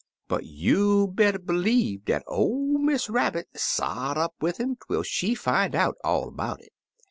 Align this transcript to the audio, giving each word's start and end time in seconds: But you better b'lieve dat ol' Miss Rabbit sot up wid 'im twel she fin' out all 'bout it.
But 0.27 0.45
you 0.47 1.09
better 1.13 1.37
b'lieve 1.37 2.05
dat 2.05 2.23
ol' 2.25 2.79
Miss 2.79 3.07
Rabbit 3.07 3.49
sot 3.55 4.17
up 4.17 4.33
wid 4.41 4.59
'im 4.59 4.77
twel 4.77 5.03
she 5.03 5.35
fin' 5.35 5.75
out 5.75 5.95
all 6.03 6.31
'bout 6.31 6.59
it. 6.59 6.73